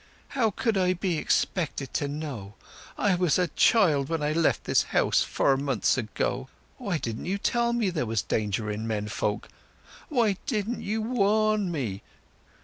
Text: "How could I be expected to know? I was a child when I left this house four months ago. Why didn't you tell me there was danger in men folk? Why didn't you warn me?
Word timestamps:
"How 0.29 0.49
could 0.49 0.79
I 0.79 0.93
be 0.93 1.19
expected 1.19 1.93
to 1.93 2.07
know? 2.07 2.55
I 2.97 3.13
was 3.13 3.37
a 3.37 3.49
child 3.49 4.09
when 4.09 4.23
I 4.23 4.31
left 4.31 4.63
this 4.63 4.81
house 4.97 5.21
four 5.21 5.57
months 5.57 5.95
ago. 5.95 6.47
Why 6.79 6.97
didn't 6.97 7.25
you 7.27 7.37
tell 7.37 7.71
me 7.71 7.91
there 7.91 8.07
was 8.07 8.23
danger 8.23 8.71
in 8.71 8.87
men 8.87 9.09
folk? 9.09 9.47
Why 10.09 10.37
didn't 10.47 10.81
you 10.81 11.03
warn 11.03 11.71
me? 11.71 12.01